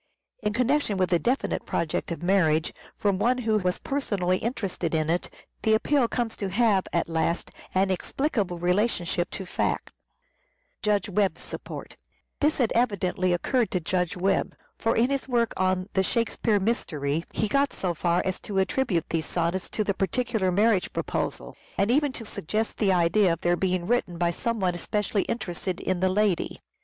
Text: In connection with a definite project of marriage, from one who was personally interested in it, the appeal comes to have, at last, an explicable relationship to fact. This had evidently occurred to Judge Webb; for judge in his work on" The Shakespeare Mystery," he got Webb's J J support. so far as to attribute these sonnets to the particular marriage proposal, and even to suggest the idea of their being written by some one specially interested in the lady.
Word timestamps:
In 0.41 0.51
connection 0.51 0.97
with 0.97 1.13
a 1.13 1.19
definite 1.19 1.63
project 1.63 2.09
of 2.11 2.23
marriage, 2.23 2.73
from 2.97 3.19
one 3.19 3.37
who 3.37 3.59
was 3.59 3.77
personally 3.77 4.39
interested 4.39 4.95
in 4.95 5.11
it, 5.11 5.29
the 5.61 5.75
appeal 5.75 6.07
comes 6.07 6.35
to 6.37 6.49
have, 6.49 6.87
at 6.91 7.07
last, 7.07 7.51
an 7.75 7.91
explicable 7.91 8.57
relationship 8.57 9.29
to 9.29 9.45
fact. 9.45 9.91
This 10.83 10.97
had 12.57 12.71
evidently 12.73 13.31
occurred 13.31 13.69
to 13.69 13.79
Judge 13.79 14.17
Webb; 14.17 14.55
for 14.75 14.95
judge 14.95 15.03
in 15.03 15.09
his 15.11 15.29
work 15.29 15.53
on" 15.55 15.87
The 15.93 16.01
Shakespeare 16.01 16.59
Mystery," 16.59 17.23
he 17.31 17.47
got 17.47 17.69
Webb's 17.69 17.75
J 17.75 17.77
J 17.77 17.77
support. 17.83 17.95
so 17.97 18.01
far 18.01 18.21
as 18.25 18.39
to 18.39 18.57
attribute 18.57 19.05
these 19.09 19.27
sonnets 19.27 19.69
to 19.69 19.83
the 19.83 19.93
particular 19.93 20.51
marriage 20.51 20.91
proposal, 20.93 21.55
and 21.77 21.91
even 21.91 22.11
to 22.13 22.25
suggest 22.25 22.79
the 22.79 22.91
idea 22.91 23.33
of 23.33 23.41
their 23.41 23.55
being 23.55 23.85
written 23.85 24.17
by 24.17 24.31
some 24.31 24.59
one 24.59 24.75
specially 24.79 25.25
interested 25.25 25.79
in 25.79 25.99
the 25.99 26.09
lady. 26.09 26.59